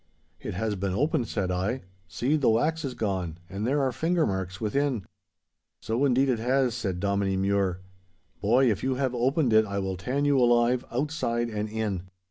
'It 0.39 0.55
has 0.55 0.75
been 0.75 0.95
opened,' 0.95 1.27
said 1.27 1.51
I. 1.51 1.83
'See, 2.07 2.35
the 2.35 2.49
wax 2.49 2.83
is 2.83 2.95
gone, 2.95 3.37
and 3.47 3.67
there 3.67 3.81
are 3.83 3.91
finger 3.91 4.25
marks 4.25 4.59
within.' 4.59 5.05
'So, 5.79 6.05
indeed, 6.05 6.27
it 6.27 6.39
has,' 6.39 6.73
said 6.73 6.99
Dominie 6.99 7.37
Mure. 7.37 7.81
'Boy, 8.41 8.71
if 8.71 8.81
you 8.81 8.95
have 8.95 9.13
opened 9.13 9.53
it 9.53 9.63
I 9.63 9.77
will 9.77 9.97
tan 9.97 10.25
you 10.25 10.39
alive, 10.39 10.83
outside 10.91 11.51
and 11.51 11.69
in. 11.69 12.09